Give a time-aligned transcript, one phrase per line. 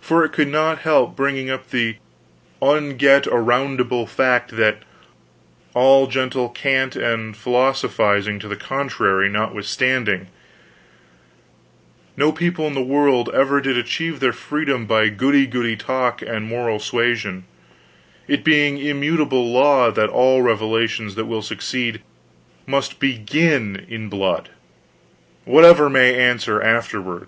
[0.00, 1.96] For it could not help bringing up the
[2.62, 4.84] unget aroundable fact that,
[5.74, 10.28] all gentle cant and philosophizing to the contrary notwithstanding,
[12.16, 16.46] no people in the world ever did achieve their freedom by goody goody talk and
[16.46, 17.42] moral suasion:
[18.28, 22.02] it being immutable law that all revolutions that will succeed
[22.68, 24.50] must begin in blood,
[25.44, 27.26] whatever may answer afterward.